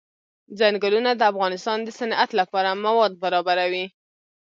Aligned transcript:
ځنګلونه 0.59 1.11
د 1.15 1.21
افغانستان 1.31 1.79
د 1.83 1.89
صنعت 1.99 2.29
لپاره 2.39 2.79
مواد 2.85 3.11
برابروي. 3.23 3.85